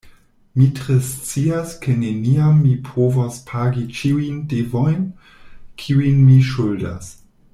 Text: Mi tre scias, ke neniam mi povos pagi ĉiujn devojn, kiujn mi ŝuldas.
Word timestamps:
Mi 0.59 0.67
tre 0.77 0.95
scias, 1.09 1.73
ke 1.83 1.93
neniam 2.03 2.57
mi 2.61 2.71
povos 2.87 3.37
pagi 3.51 3.85
ĉiujn 3.99 4.41
devojn, 4.55 5.07
kiujn 5.83 6.21
mi 6.31 6.41
ŝuldas. 6.55 7.13